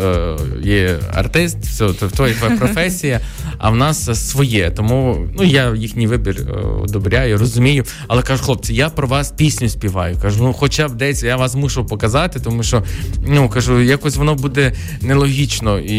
є 0.62 0.98
артист 1.14 1.58
все, 1.62 1.88
то 1.88 2.08
твоя 2.08 2.34
професія, 2.58 3.20
а 3.58 3.70
в 3.70 3.76
нас 3.76 4.28
своє. 4.30 4.70
Тому 4.70 5.26
ну 5.38 5.44
я 5.44 5.74
їхній 5.74 6.06
вибір 6.06 6.36
е, 6.40 6.52
одобряю, 6.82 7.38
розумію. 7.38 7.84
Але 8.08 8.22
кажу, 8.22 8.44
хлопці, 8.44 8.74
я 8.74 8.88
про 8.88 9.08
вас 9.08 9.30
пісню 9.30 9.68
співаю. 9.68 10.16
Кажу, 10.22 10.44
ну 10.44 10.52
хоча 10.52 10.88
б 10.88 10.94
десь 10.94 11.22
я 11.22 11.36
вас 11.36 11.54
мушу 11.54 11.86
показати, 11.86 12.40
тому 12.40 12.62
що 12.62 12.82
ну 13.26 13.48
кажу, 13.48 13.80
якось 13.80 14.16
воно 14.16 14.34
буде 14.34 14.72
нелогічно, 15.00 15.78
і 15.78 15.96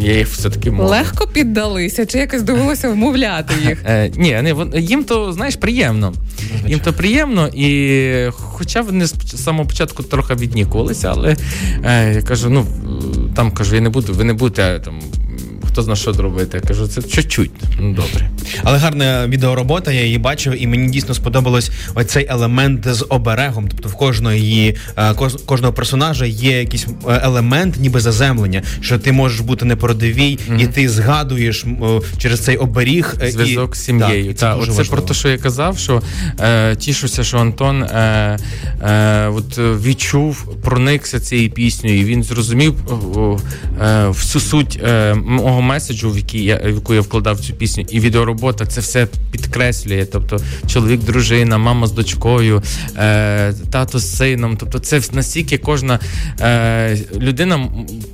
я 0.00 0.18
їх 0.18 0.28
все 0.34 0.50
таки 0.50 0.70
можу. 0.70 0.88
легко 0.88 1.26
піддалися, 1.26 2.06
чи 2.06 2.18
якось 2.18 2.42
довелося 2.42 2.88
вмовляти 2.88 3.54
їх? 3.68 3.82
Е, 3.88 4.10
Ні, 4.16 4.40
не 4.42 4.80
їм 4.80 5.04
то 5.04 5.32
знаєш 5.32 5.56
приємно. 5.56 6.12
Їм 6.66 6.80
то 6.80 6.92
приємно, 6.92 7.48
і 7.48 8.30
хоча 8.32 8.80
вони 8.80 9.06
з 9.06 9.44
самого 9.44 9.68
початку 9.68 10.02
трохи 10.02 10.34
віднікувалися, 10.34 11.12
але 11.16 11.36
е, 11.84 12.14
я 12.14 12.22
кажу, 12.22 12.50
ну 12.50 12.66
там 13.36 13.50
кажу, 13.50 13.74
я 13.74 13.80
не 13.80 13.88
буду, 13.88 14.12
ви 14.12 14.24
не 14.24 14.32
будете 14.32 14.80
там 14.84 15.00
хто 15.74 15.82
зна 15.82 15.96
що 15.96 16.12
зробити. 16.12 16.56
Я 16.62 16.68
кажу, 16.68 16.86
це 16.86 17.02
чуть-чуть. 17.02 17.50
Ну 17.80 17.94
добре. 17.94 18.30
Але 18.62 18.78
гарна 18.78 19.26
відеоробота, 19.26 19.92
я 19.92 20.04
її 20.04 20.18
бачив, 20.18 20.62
і 20.62 20.66
мені 20.66 20.88
дійсно 20.88 21.14
сподобалось 21.14 21.70
оцей 21.94 22.26
елемент 22.30 22.86
з 22.88 23.06
оберегом. 23.08 23.68
Тобто 23.68 23.88
в 23.88 23.94
кожної 23.94 24.76
е, 24.96 25.14
кожного 25.46 25.72
персонажа 25.72 26.26
є 26.26 26.58
якийсь 26.58 26.86
е, 27.08 27.20
елемент, 27.24 27.76
ніби 27.80 28.00
заземлення, 28.00 28.62
що 28.80 28.98
ти 28.98 29.12
можеш 29.12 29.40
бути 29.40 29.64
непородивій, 29.64 30.38
mm-hmm. 30.38 30.62
і 30.62 30.66
ти 30.66 30.88
згадуєш 30.88 31.64
через 32.18 32.40
цей 32.40 32.56
оберіг 32.56 33.14
е, 33.22 33.30
зв'язок 33.30 33.74
і... 33.74 33.78
з 33.78 33.84
сім'єю. 33.84 34.26
Так, 34.26 34.36
це, 34.36 34.46
Та, 34.46 34.56
Оце 34.56 34.84
про 34.84 35.02
те, 35.02 35.14
що 35.14 35.28
я 35.28 35.38
казав, 35.38 35.78
що 35.78 36.02
е, 36.40 36.76
тішуся, 36.76 37.24
що 37.24 37.38
Антон 37.38 37.82
е, 37.82 38.38
е, 38.82 39.28
от 39.28 39.58
відчув, 39.58 40.48
проникся 40.62 41.20
цією 41.20 41.50
піснею, 41.50 42.00
і 42.00 42.04
він 42.04 42.22
зрозумів 42.22 42.74
е, 43.82 44.06
всю 44.08 44.42
суть 44.42 44.80
мого 45.16 45.62
меседжу, 45.62 46.10
в 46.10 46.16
який 46.16 46.44
я 46.44 46.56
в 46.64 46.74
яку 46.74 46.94
я 46.94 47.00
вкладав 47.00 47.40
цю 47.40 47.52
пісню, 47.52 47.84
і 47.90 48.00
відеоробота 48.34 48.66
це 48.66 48.80
все 48.80 49.06
підкреслює. 49.30 50.06
Тобто 50.12 50.40
чоловік, 50.66 51.00
дружина, 51.00 51.58
мама 51.58 51.86
з 51.86 51.92
дочкою, 51.92 52.62
е, 52.96 53.52
тато 53.70 53.98
з 53.98 54.16
сином. 54.16 54.56
Тобто, 54.56 54.78
це 54.78 55.00
настільки 55.12 55.58
кожна 55.58 55.98
е, 56.40 56.98
людина 57.18 57.68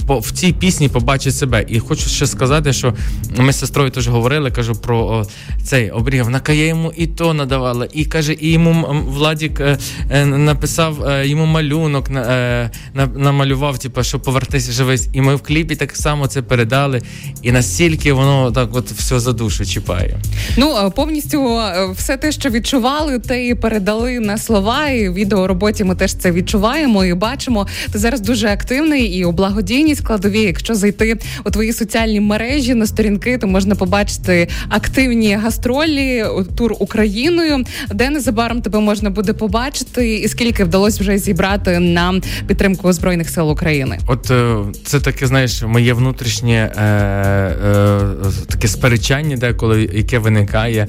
в 0.09 0.33
цій 0.33 0.53
пісні 0.53 0.89
побачить 0.89 1.35
себе. 1.35 1.65
І 1.69 1.79
хочу 1.79 2.09
ще 2.09 2.27
сказати, 2.27 2.73
що 2.73 2.95
ми 3.37 3.53
з 3.53 3.59
сестрою 3.59 3.91
теж 3.91 4.09
говорили, 4.09 4.51
кажу 4.51 4.75
про 4.75 4.99
о, 4.99 5.27
цей 5.65 5.91
обріг. 5.91 6.25
Вона 6.25 6.41
каже, 6.41 6.67
йому 6.67 6.93
і 6.97 7.07
то 7.07 7.35
надавала, 7.35 7.89
і 7.93 8.05
каже, 8.05 8.37
і 8.41 8.53
йому 8.53 9.05
Владік 9.09 9.61
е, 9.61 9.79
е, 10.11 10.27
написав 10.27 11.05
е, 11.05 11.29
йому 11.29 11.47
малюнок, 11.47 12.11
е, 12.11 12.71
намалював, 13.15 13.79
типу, 13.79 14.03
що 14.03 14.21
повертися 14.21 14.73
живись. 14.73 15.09
І 15.13 15.21
ми 15.21 15.35
в 15.35 15.43
кліпі 15.43 15.77
так 15.77 15.97
само 15.97 16.27
це 16.27 16.43
передали 16.43 17.03
і 17.43 17.53
настільки 17.53 18.13
воно 18.13 18.53
так, 18.53 18.77
от 18.77 18.91
все 18.91 19.21
за 19.21 19.33
душу 19.33 19.67
чіпає. 19.67 20.10
Ну 20.57 20.77
е, 20.77 20.91
повністю 20.91 21.59
е, 21.59 21.89
все 21.97 22.17
те, 22.17 22.33
що 22.33 22.51
відчували, 22.51 23.19
те 23.19 23.47
і 23.47 23.55
передали 23.55 24.21
на 24.21 24.39
слова. 24.39 24.89
І 24.89 25.09
в 25.09 25.15
відеороботі 25.15 25.85
ми 25.85 25.95
теж 25.95 26.15
це 26.15 26.33
відчуваємо 26.33 27.05
і 27.05 27.15
бачимо. 27.15 27.67
Ти 27.93 27.99
зараз 27.99 28.21
дуже 28.21 28.49
активний 28.49 29.05
і 29.05 29.25
у 29.25 29.33
благодійній 29.33 29.95
складові. 29.95 30.41
Якщо 30.41 30.75
зайти 30.75 31.19
у 31.45 31.51
твої 31.51 31.73
соціальні 31.73 32.21
мережі 32.21 32.75
на 32.75 32.87
сторінки, 32.87 33.39
то 33.39 33.47
можна 33.47 33.75
побачити 33.75 34.49
активні 34.69 35.35
гастролі, 35.35 36.25
тур 36.57 36.75
Україною, 36.79 37.65
де 37.91 38.11
незабаром 38.11 38.63
тебе 38.63 38.81
можна 38.81 39.11
буде 39.11 39.33
побачити, 39.33 40.15
і 40.19 40.29
скільки 40.29 40.65
вдалося 40.65 41.01
вже 41.01 41.19
зібрати 41.19 41.79
на 41.79 42.21
підтримку 42.47 42.93
збройних 42.93 43.31
сил 43.31 43.51
України. 43.51 43.99
От 44.07 44.31
е, 44.31 44.57
це 44.85 45.01
таке, 45.01 45.27
знаєш, 45.27 45.63
моє 45.63 45.93
внутрішнє. 45.93 46.73
Е, 46.77 48.01
таке 48.49 48.69
сперечання, 48.69 49.37
деколи 49.37 49.91
яке 50.01 50.19
виникає. 50.19 50.89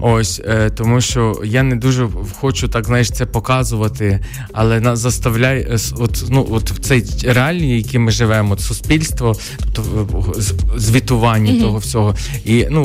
Ось 0.00 0.42
е, 0.44 0.70
тому, 0.70 1.00
що 1.00 1.42
я 1.44 1.62
не 1.62 1.76
дуже 1.76 2.08
хочу 2.40 2.68
так 2.68 2.86
знаєш 2.86 3.10
це 3.10 3.26
показувати, 3.26 4.20
але 4.52 4.80
нас 4.80 4.98
заставляє 4.98 5.60
е, 5.60 5.76
от, 5.98 6.24
ну, 6.30 6.46
от 6.50 6.70
в 6.70 6.78
цей 6.78 7.04
реальні, 7.24 7.76
які 7.76 7.98
ми 7.98 8.12
живемо, 8.12 8.52
от 8.52 8.60
суспільство, 8.60 9.36
тобто 9.72 10.34
звітування 10.76 11.52
mm-hmm. 11.52 11.60
того 11.60 11.78
всього. 11.78 12.14
І 12.44 12.66
ну 12.70 12.82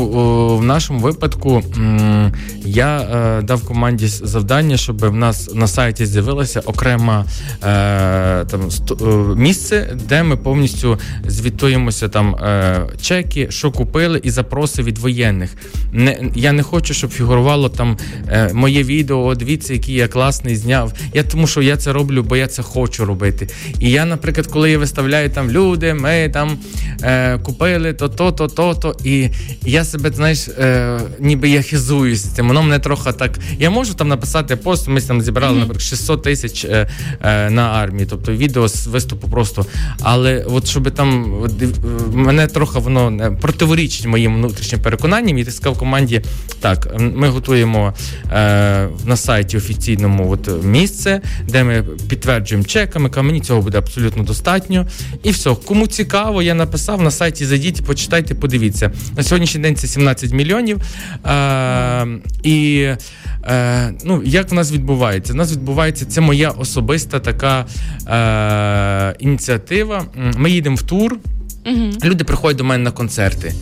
в 0.57 0.63
нашому 0.63 0.99
випадку 0.99 1.63
м- 1.77 2.33
я 2.65 2.99
е, 2.99 3.41
дав 3.41 3.65
команді 3.65 4.07
завдання, 4.07 4.77
щоб 4.77 5.05
в 5.05 5.15
нас 5.15 5.55
на 5.55 5.67
сайті 5.67 6.05
з'явилося 6.05 6.59
окрема 6.59 7.25
е, 7.63 8.45
там 8.45 8.71
сто, 8.71 8.95
місце, 9.37 9.97
де 10.07 10.23
ми 10.23 10.37
повністю 10.37 10.99
звітуємося 11.27 12.09
там 12.09 12.35
чеки, 13.01 13.47
що 13.49 13.71
купили, 13.71 14.21
і 14.23 14.29
запроси 14.29 14.83
від 14.83 14.97
воєнних. 14.97 15.55
Не 15.91 16.17
я 16.35 16.51
не 16.51 16.63
хочу, 16.63 16.93
щоб 16.93 17.09
фігурувало 17.09 17.69
там 17.69 17.97
е, 18.29 18.53
моє 18.53 18.83
відео. 18.83 19.35
Дивіться, 19.35 19.73
який 19.73 19.95
я 19.95 20.07
класний 20.07 20.55
зняв. 20.55 20.93
Я 21.13 21.23
тому, 21.23 21.47
що 21.47 21.61
я 21.61 21.77
це 21.77 21.93
роблю, 21.93 22.23
бо 22.23 22.35
я 22.35 22.47
це 22.47 22.63
хочу 22.63 23.05
робити. 23.05 23.49
І 23.79 23.91
я, 23.91 24.05
наприклад, 24.05 24.47
коли 24.47 24.71
я 24.71 24.77
виставляю 24.77 25.29
там 25.29 25.51
люди, 25.51 25.93
ми 25.93 26.29
там 26.33 26.57
е, 27.03 27.37
купили 27.37 27.93
то, 27.93 28.09
то, 28.09 28.31
то, 28.31 28.47
то, 28.47 28.75
то, 28.75 28.95
і 29.03 29.29
я 29.65 29.83
себе 29.85 30.11
знаєш, 30.15 30.47
е, 30.47 30.99
ніби 31.19 31.49
я 31.49 31.61
хизуюсь 31.61 32.23
цим. 32.23 32.47
Воно 32.47 32.63
мене 32.63 32.79
трохи 32.79 33.11
так. 33.11 33.39
Я 33.59 33.69
можу 33.69 33.93
там 33.93 34.07
написати 34.07 34.55
пост. 34.55 34.87
Ми 34.87 35.01
там 35.01 35.21
зібрали 35.21 35.57
наприклад, 35.59 35.81
600 35.81 36.23
тисяч 36.23 36.65
е, 36.65 36.89
е, 37.21 37.49
на 37.49 37.61
армії, 37.61 38.07
тобто 38.09 38.31
відео 38.31 38.67
з 38.67 38.87
виступу 38.87 39.27
просто. 39.27 39.65
Але 40.01 40.45
от 40.49 40.67
щоб 40.67 40.91
там 40.91 41.33
от, 41.43 41.51
мене 42.13 42.47
трохи 42.47 42.79
воно 42.79 43.35
противорічить 43.41 44.05
моїм 44.05 44.35
внутрішнім 44.35 44.81
переконанням, 44.81 45.37
і 45.37 45.45
ти 45.45 45.51
сказав 45.55 45.79
команді 45.79 46.21
так, 46.59 46.95
ми 46.99 47.29
готуємо 47.29 47.93
е, 48.31 48.87
на 49.05 49.17
сайті 49.17 49.57
офіційному 49.57 50.31
от 50.31 50.63
місце, 50.63 51.21
де 51.49 51.63
ми 51.63 51.83
підтверджуємо 52.09 52.65
чеками. 52.65 53.09
Мені 53.17 53.39
цього 53.39 53.61
буде 53.61 53.77
абсолютно 53.77 54.23
достатньо. 54.23 54.87
І 55.23 55.31
все, 55.31 55.55
кому 55.65 55.87
цікаво, 55.87 56.41
я 56.41 56.53
написав 56.53 57.01
на 57.01 57.11
сайті. 57.11 57.45
Зайдіть, 57.45 57.85
почитайте, 57.85 58.35
подивіться. 58.35 58.91
На 59.17 59.23
сьогоднішній 59.23 59.61
день 59.61 59.75
це 59.75 59.87
17 59.87 60.31
мільйонів. 60.31 60.81
Е, 61.25 62.07
І 62.43 62.87
е, 63.43 63.93
ну, 64.03 64.21
як 64.25 64.51
в 64.51 64.53
нас 64.53 64.71
відбувається? 64.71 65.33
У 65.33 65.35
нас 65.35 65.51
відбувається 65.51 66.05
це 66.05 66.21
моя 66.21 66.49
особиста 66.49 67.19
така 67.19 67.65
е, 68.07 69.15
ініціатива. 69.19 70.05
Ми 70.37 70.51
їдемо 70.51 70.75
в 70.75 70.81
тур. 70.81 71.17
Угу. 71.65 71.91
Люди 72.03 72.23
приходять 72.23 72.57
до 72.57 72.63
мене 72.63 72.83
на 72.83 72.91
концерти. 72.91 73.53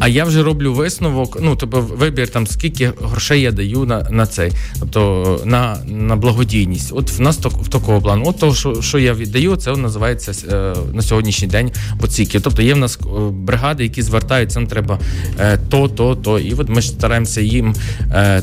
А 0.00 0.08
я 0.08 0.24
вже 0.24 0.42
роблю 0.42 0.74
висновок. 0.74 1.38
Ну 1.40 1.56
тобто 1.56 1.80
вибір 1.80 2.28
там 2.28 2.46
скільки 2.46 2.92
грошей 3.02 3.40
я 3.40 3.52
даю 3.52 3.84
на 3.84 4.06
на 4.10 4.26
цей, 4.26 4.52
тобто 4.80 5.40
на 5.44 5.78
на 5.86 6.16
благодійність. 6.16 6.92
От 6.92 7.10
в 7.10 7.20
нас 7.20 7.36
так, 7.36 7.52
в 7.52 7.68
такого 7.68 8.00
плану. 8.00 8.24
От 8.26 8.38
то, 8.38 8.54
що 8.54 8.82
що 8.82 8.98
я 8.98 9.14
віддаю, 9.14 9.56
це 9.56 9.76
називається 9.76 10.32
е, 10.52 10.74
на 10.94 11.02
сьогоднішній 11.02 11.48
день 11.48 11.72
оціки. 12.00 12.40
Тобто 12.40 12.62
є 12.62 12.74
в 12.74 12.76
нас 12.76 12.98
е, 13.02 13.06
бригади, 13.30 13.82
які 13.82 14.02
звертаються, 14.02 14.60
нам 14.60 14.68
треба 14.68 14.98
е, 15.38 15.58
то, 15.68 15.88
то, 15.88 16.16
то. 16.16 16.38
І 16.38 16.54
от 16.54 16.68
ми 16.68 16.82
стараємося 16.82 17.40
їм 17.40 17.74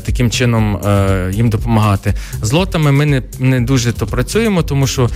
таким 0.04 0.30
чином 0.30 0.80
їм 1.32 1.50
допомагати. 1.50 2.14
З 2.42 2.52
лотами 2.52 2.92
ми 2.92 3.06
не 3.06 3.22
не 3.38 3.60
дуже 3.60 3.92
то 3.92 4.06
працюємо, 4.06 4.62
тому 4.62 4.86
що 4.86 5.10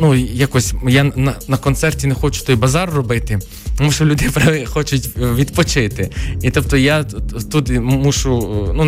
ну 0.00 0.14
якось 0.14 0.74
я 0.88 1.04
на, 1.04 1.34
на 1.48 1.56
концерті 1.56 2.06
не 2.06 2.14
хочу 2.14 2.44
той 2.44 2.56
базар 2.56 2.90
робити, 2.90 3.38
тому 3.78 3.92
що 3.92 4.04
люди 4.04 4.30
хочуть 4.66 5.05
відпочити. 5.16 6.10
І 6.42 6.50
тобто 6.50 6.76
я 6.76 7.04
тут 7.50 7.70
мушу 7.70 8.68
ну 8.74 8.84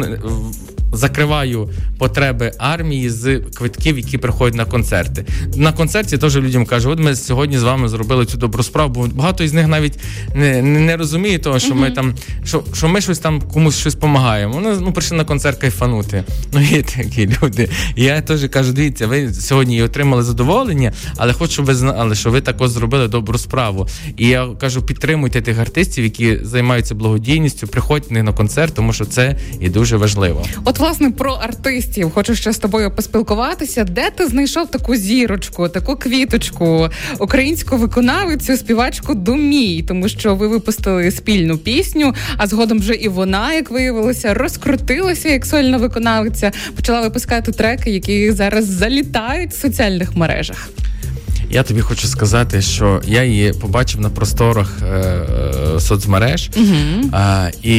закриваю 0.92 1.70
потреби 1.98 2.52
армії 2.58 3.10
з 3.10 3.38
квитків, 3.38 3.98
які 3.98 4.18
приходять 4.18 4.54
на 4.54 4.64
концерти. 4.64 5.24
На 5.56 5.72
концерті 5.72 6.18
теж 6.18 6.36
людям 6.36 6.66
кажу, 6.66 6.90
от 6.90 6.98
ми 6.98 7.16
сьогодні 7.16 7.58
з 7.58 7.62
вами 7.62 7.88
зробили 7.88 8.26
цю 8.26 8.36
добру 8.38 8.62
справу, 8.62 8.92
бо 8.94 9.06
багато 9.06 9.44
із 9.44 9.52
них 9.52 9.66
навіть 9.66 9.98
не 10.34 10.62
не, 10.62 10.80
не 10.80 10.96
розуміє 10.96 11.38
того, 11.38 11.58
що 11.58 11.74
uh-huh. 11.74 11.80
ми 11.80 11.90
там, 11.90 12.14
що 12.44 12.62
що 12.74 12.88
ми 12.88 13.00
щось 13.00 13.18
там 13.18 13.42
комусь 13.42 13.78
щось 13.78 13.94
допомагаємо. 13.94 14.54
Вони 14.54 14.76
ну 14.80 14.92
прийшли 14.92 15.16
на 15.16 15.24
концерт 15.24 15.58
кайфанути. 15.58 16.24
Ну 16.52 16.60
є 16.60 16.82
такі 16.82 17.28
люди. 17.42 17.68
І 17.96 18.04
я 18.04 18.20
теж 18.20 18.48
кажу, 18.48 18.72
дивіться, 18.72 19.06
ви 19.06 19.32
сьогодні 19.32 19.82
отримали 19.82 20.22
задоволення, 20.22 20.92
але 21.16 21.32
хочу, 21.32 21.52
щоб 21.52 21.64
ви 21.64 21.74
знали, 21.74 22.14
що 22.14 22.30
ви 22.30 22.40
також 22.40 22.70
зробили 22.70 23.08
добру 23.08 23.38
справу. 23.38 23.86
І 24.16 24.28
я 24.28 24.46
кажу, 24.60 24.82
підтримуйте 24.82 25.42
тих 25.42 25.58
артистів, 25.58 26.04
які 26.04 26.38
займаються 26.42 26.94
благодійністю, 26.94 27.66
приходьте 27.66 28.22
на 28.22 28.32
концерт, 28.32 28.74
тому 28.74 28.92
що 28.92 29.04
це 29.04 29.38
і 29.60 29.68
дуже 29.68 29.96
важливо. 29.96 30.44
От 30.64 30.77
власне 30.78 31.10
про 31.10 31.32
артистів 31.32 32.10
хочу 32.14 32.34
ще 32.34 32.52
з 32.52 32.58
тобою 32.58 32.90
поспілкуватися. 32.90 33.84
Де 33.84 34.10
ти 34.10 34.26
знайшов 34.26 34.70
таку 34.70 34.96
зірочку, 34.96 35.68
таку 35.68 35.96
квіточку, 35.96 36.88
українську 37.18 37.76
виконавицю, 37.76 38.56
співачку 38.56 39.14
Думій, 39.14 39.84
тому 39.88 40.08
що 40.08 40.34
ви 40.34 40.48
випустили 40.48 41.10
спільну 41.10 41.58
пісню, 41.58 42.14
а 42.36 42.46
згодом 42.46 42.78
вже 42.78 42.94
і 42.94 43.08
вона, 43.08 43.52
як 43.52 43.70
виявилося, 43.70 44.34
розкрутилася 44.34 45.28
як 45.28 45.46
сольна 45.46 45.76
виконавиця, 45.76 46.52
почала 46.76 47.00
випускати 47.00 47.52
треки, 47.52 47.90
які 47.90 48.32
зараз 48.32 48.66
залітають 48.66 49.50
в 49.50 49.60
соціальних 49.60 50.16
мережах. 50.16 50.68
Я 51.50 51.62
тобі 51.62 51.80
хочу 51.80 52.08
сказати, 52.08 52.62
що 52.62 53.02
я 53.06 53.24
її 53.24 53.52
побачив 53.52 54.00
на 54.00 54.10
просторах 54.10 54.78
е, 54.82 54.94
е, 55.76 55.80
соцмереж, 55.80 56.50
uh-huh. 56.50 57.16
е, 57.16 57.52
і 57.62 57.78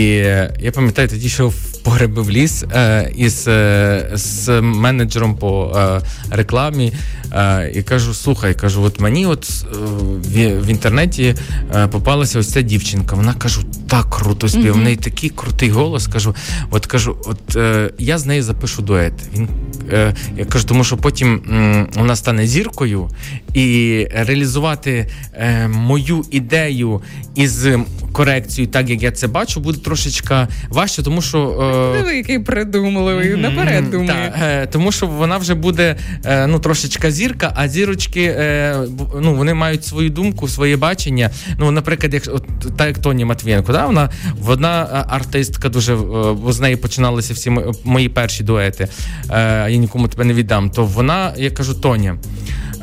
я 0.66 0.72
пам'ятаю, 0.74 1.08
тоді 1.08 1.30
що 1.30 1.48
в 1.48 1.69
погреби 1.84 2.22
в 2.22 2.30
ліс 2.30 2.64
е, 2.74 3.12
із 3.16 3.48
е, 3.48 4.10
з 4.14 4.62
менеджером 4.62 5.36
по 5.36 5.72
е, 5.78 6.02
рекламі 6.32 6.94
е, 7.34 7.72
і 7.76 7.84
кажу: 7.84 8.14
слухай, 8.14 8.54
кажу, 8.54 8.82
от 8.84 9.00
мені 9.00 9.26
от 9.26 9.50
в, 10.26 10.60
в 10.60 10.68
інтернеті 10.68 11.36
е, 11.76 11.88
попалася 11.88 12.40
ось 12.40 12.52
ця 12.52 12.62
дівчинка. 12.62 13.16
Вона 13.16 13.34
кажу, 13.34 13.62
так 13.88 14.10
круто 14.10 14.50
спів. 14.50 14.74
В 14.74 14.78
неї 14.78 14.96
такий 14.96 15.30
крутий 15.30 15.70
голос. 15.70 16.08
Кажу, 16.08 16.36
от 16.72 16.86
кажу, 16.86 17.18
от 17.26 17.58
я 18.00 18.18
з 18.18 18.26
нею 18.26 18.44
запишу 18.44 18.82
дует. 18.82 19.14
Він 19.34 19.48
я 20.38 20.46
кажу, 20.50 20.66
тому 20.66 20.84
що 20.84 20.98
потім 20.98 21.42
вона 21.96 22.16
стане 22.16 22.48
зіркою 22.48 23.10
і 23.54 24.08
реалізувати 24.14 25.08
мою 25.70 26.26
ідею 26.32 27.02
із 27.36 27.68
корекцією, 28.12 28.72
так 28.72 28.90
як 28.90 29.04
я 29.04 29.12
це 29.12 29.28
бачу, 29.28 29.60
буде 29.60 29.80
трошечка 29.80 30.48
важче, 30.70 31.04
тому 31.04 31.22
що 31.22 31.40
Диви, 31.98 32.18
який 32.18 32.40
придумливий, 32.40 33.36
наперед 33.36 33.92
думає. 33.92 34.34
Е, 34.42 34.68
тому 34.68 34.92
що 34.92 35.08
вона 35.08 35.38
вже 35.38 35.54
буде 35.54 35.96
е, 36.26 36.48
ну 36.48 36.60
трошечка 36.60 37.12
зірка, 37.12 37.54
а 37.56 37.68
зірочки 37.68 38.24
е, 38.24 38.76
ну 39.22 39.36
вони 39.36 39.54
мають 39.54 39.86
свою 39.86 40.10
думку, 40.10 40.48
своє 40.48 40.78
бачення. 40.78 41.30
Ну, 41.58 41.72
наприклад, 41.72 42.14
як 42.14 42.24
от 42.34 42.46
та 42.78 42.88
як 42.88 42.98
Тоні 42.98 43.26
Матвієнко, 43.26 43.74
да, 43.74 43.86
вона 43.86 44.10
вона 44.40 45.06
артистка 45.10 45.70
дуже 45.70 45.98
з 46.50 46.60
неї 46.60 46.76
починалися 46.76 47.34
всі 47.34 47.52
мої 47.84 48.10
перші 48.10 48.44
дуети. 48.44 48.88
Я 49.30 49.76
нікому 49.76 50.08
тебе 50.08 50.26
не 50.26 50.34
віддам. 50.34 50.70
То 50.70 50.86
вона, 50.86 51.34
я 51.38 51.52
кажу, 51.52 51.74
Тоня. 51.74 52.18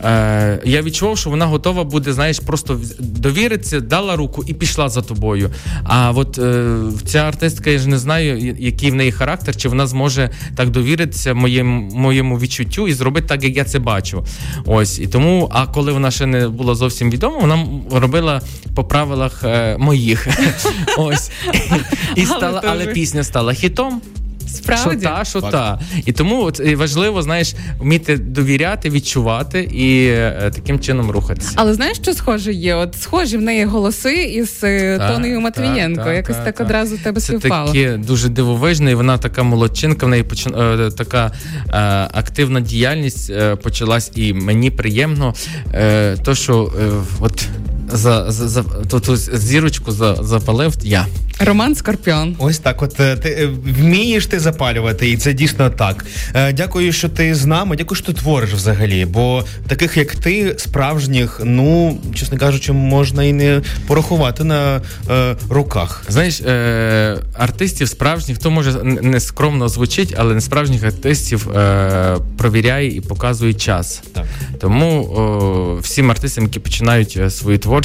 Е, 0.05 0.59
Я 0.65 0.83
відчував, 0.83 1.19
що 1.19 1.31
вона 1.31 1.47
готова 1.47 1.85
буде, 1.85 2.13
знаєш, 2.13 2.41
просто 2.41 2.81
довіритися, 2.99 3.81
дала 3.81 4.17
руку 4.17 4.45
і 4.47 4.55
пішла 4.55 4.89
за 4.89 5.03
тобою. 5.03 5.51
А 5.85 6.11
от 6.11 6.39
е, 6.39 6.77
ця 7.07 7.19
артистка, 7.19 7.71
я 7.71 7.79
ж 7.79 7.89
не 7.89 7.99
знаю, 7.99 8.57
який 8.77 8.91
в 8.91 8.95
неї 8.95 9.13
характер, 9.13 9.57
чи 9.57 9.69
вона 9.69 9.87
зможе 9.87 10.31
так 10.57 10.71
довіритися 10.71 11.35
моєму 11.35 11.91
моєму 11.95 12.39
відчуттю 12.39 12.89
і 12.89 12.93
зробити 12.93 13.27
так, 13.27 13.45
як 13.45 13.57
я 13.57 13.65
це 13.65 13.79
бачу. 13.79 14.25
Ось 14.67 14.99
і 14.99 15.07
тому, 15.07 15.51
а 15.53 15.67
коли 15.67 15.93
вона 15.93 16.11
ще 16.11 16.27
не 16.27 16.49
була 16.49 16.75
зовсім 16.75 17.11
відома, 17.11 17.39
вона 17.39 17.67
робила 18.01 18.41
по 18.75 18.85
правилах 18.85 19.45
е, 19.45 19.77
моїх. 19.79 20.29
Ось 20.99 21.31
і 22.17 22.25
стала, 22.25 22.63
але 22.67 22.87
пісня 22.87 23.25
стала 23.25 23.53
хітом. 23.53 24.03
Справді? 24.47 25.01
Що 25.01 25.09
та, 25.09 25.25
що 25.25 25.41
Факт. 25.41 25.53
та. 25.53 25.81
І 26.07 26.13
тому 26.13 26.43
от, 26.43 26.61
важливо, 26.77 27.23
знаєш, 27.23 27.55
вміти 27.79 28.17
довіряти, 28.17 28.91
відчувати 28.91 29.61
і 29.63 30.07
е, 30.07 30.51
таким 30.55 30.81
чином 30.81 31.11
рухатися. 31.11 31.53
Але 31.55 31.75
знаєш, 31.75 31.97
що 31.97 32.15
схоже 32.15 32.53
є? 32.53 32.75
От 32.75 32.95
схожі 33.01 33.37
в 33.37 33.41
неї 33.43 33.65
голоси 33.65 34.15
із 34.15 34.61
е, 34.65 34.99
та, 34.99 35.13
Тонею 35.13 35.41
Матвієнко. 35.41 36.05
Та, 36.05 36.13
Якось 36.13 36.37
так 36.37 36.61
одразу 36.61 36.99
тебе 36.99 37.21
Це 37.21 37.27
співпало. 37.27 37.67
таке 37.67 37.97
дуже 37.97 38.29
дивовижне, 38.29 38.91
і 38.91 38.95
вона 38.95 39.19
така 39.19 39.43
молодчинка, 39.43 40.07
в 40.07 40.09
неї 40.09 40.23
почин... 40.23 40.55
е, 40.55 40.91
така 40.97 41.33
е, 41.69 41.73
активна 42.13 42.61
діяльність 42.61 43.31
е, 43.31 43.57
почалась, 43.57 44.13
і 44.15 44.33
мені 44.33 44.71
приємно, 44.71 45.35
е, 45.75 46.17
то 46.17 46.35
що 46.35 46.73
от 47.21 47.49
за 47.93 48.31
за, 48.31 48.49
за 48.49 48.63
ту, 48.63 49.01
ту 49.01 49.17
зірочку 49.17 49.93
за, 49.93 50.15
запалив 50.15 50.75
я. 50.83 51.07
Роман 51.41 51.75
Скорпіон. 51.75 52.37
Ось 52.39 52.59
так. 52.59 52.83
От 52.83 53.01
е, 53.01 53.17
ти 53.17 53.29
е, 53.29 53.47
вмієш 53.81 54.27
ти 54.27 54.41
запалювати, 54.41 55.11
і 55.11 55.17
це 55.17 55.33
дійсно 55.33 55.71
так. 55.71 56.05
Е, 56.35 56.53
дякую, 56.53 56.93
що 56.93 57.09
ти 57.09 57.35
з 57.35 57.47
нами. 57.47 57.77
Дякую, 57.77 57.97
що 57.97 58.07
ти 58.07 58.13
твориш 58.13 58.53
взагалі. 58.53 59.05
Бо 59.05 59.45
таких 59.67 59.97
як 59.97 60.15
ти, 60.15 60.55
справжніх, 60.59 61.41
ну 61.45 61.99
чесно 62.15 62.39
кажучи, 62.39 62.73
можна 62.73 63.25
і 63.25 63.33
не 63.33 63.63
порахувати 63.87 64.45
на 64.45 64.81
е, 65.11 65.37
руках. 65.51 66.05
Знаєш, 66.09 66.41
е, 66.41 67.19
артистів 67.35 67.89
справжніх, 67.89 68.39
то 68.39 68.51
може 68.51 68.83
не 68.85 69.21
скромно 69.21 69.69
звучить, 69.69 70.15
але 70.19 70.35
не 70.35 70.41
справжніх 70.41 70.85
артистів 70.85 71.51
е, 71.51 72.17
провіряє 72.39 72.97
і 72.97 73.01
показує 73.01 73.55
час. 73.55 74.03
Так. 74.13 74.25
Тому 74.61 75.03
о, 75.03 75.79
всім 75.83 76.11
артистам, 76.11 76.45
які 76.45 76.61
починають 76.61 77.19
свою 77.35 77.59
творчість, 77.59 77.76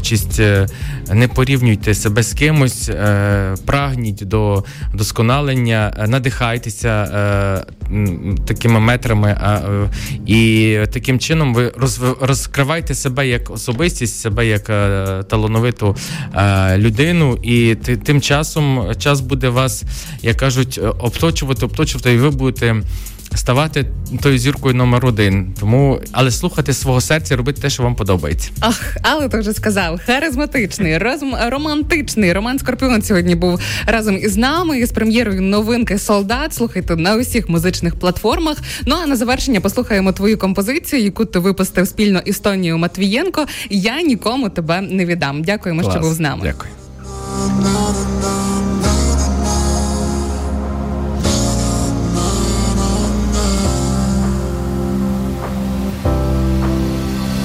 не 1.14 1.28
порівнюйте 1.28 1.94
себе 1.94 2.24
з 2.24 2.34
кимось. 2.34 2.90
Е, 2.90 3.56
прагніть 3.66 4.28
до 4.28 4.64
досконалення, 4.94 5.94
е, 5.98 6.08
надихайтеся 6.08 6.90
е, 6.90 7.66
такими 8.46 8.80
метрами, 8.80 9.30
е, 9.30 9.62
і 10.26 10.78
таким 10.94 11.20
чином 11.20 11.54
ви 11.54 11.74
розкриваєте 12.22 12.96
себе 12.96 13.28
як 13.28 13.50
особистість, 13.50 14.20
себе 14.20 14.48
як 14.48 14.64
талановиту 15.28 15.96
людину, 16.78 17.38
і 17.44 17.76
тим 17.76 18.22
часом 18.22 18.96
час 18.98 19.22
буде 19.22 19.50
вас, 19.50 19.84
як 20.22 20.38
кажуть, 20.38 20.80
обточувати, 21.00 21.66
обточувати, 21.66 22.14
і 22.14 22.18
ви 22.18 22.30
будете 22.30 22.76
ставати 23.36 23.86
тою 24.22 24.38
зіркою 24.38 24.76
номер 24.76 25.06
один. 25.06 25.54
Тому, 25.60 26.02
але 26.12 26.32
слухати 26.32 26.74
свого 26.74 27.02
серця, 27.02 27.36
робити 27.36 27.62
те, 27.62 27.70
що 27.70 27.84
вам 27.84 27.96
подобається. 27.96 28.50
Ах, 28.60 28.98
але 29.02 29.30
ти 29.30 29.40
вже 29.40 29.54
сказав, 29.54 30.00
харизматичний, 30.06 30.98
розм... 30.98 31.34
романтичний. 31.48 32.34
Роман 32.34 32.60
Скорпіон 32.60 33.02
сьогодні 33.02 33.36
був 33.36 33.62
разом 33.86 34.18
із 34.18 34.38
нами 34.38 34.80
із 34.80 34.92
прем'єрою 34.92 35.42
новинки 35.42 36.00
Солдат. 36.00 36.54
Слухайте 36.54 36.96
на 36.96 37.16
усіх 37.16 37.50
музичних 37.50 37.96
платформах. 37.96 38.58
Ну 38.86 38.96
а 39.04 39.08
на 39.08 39.16
завершення 39.16 39.60
послухаємо 39.62 40.12
твою 40.12 40.38
композицію, 40.38 41.04
яку 41.04 41.26
ти 41.26 41.40
випустив 41.40 41.88
спільно 41.88 42.22
із 42.26 42.40
Тонією 42.40 42.78
Матвієнко. 42.78 43.46
Я 43.70 44.02
нікому 44.02 44.50
тебе 44.50 44.82
не 44.82 45.06
віддам. 45.06 45.44
Дякуємо, 45.44 45.82
Клас. 45.82 45.94
що 45.94 46.02
був 46.02 46.14
з 46.14 46.20
нами. 46.20 46.42
Дякую. 46.44 46.72